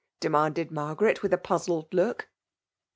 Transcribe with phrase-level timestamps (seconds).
[0.19, 2.27] demanded Margaret, a pozzled look.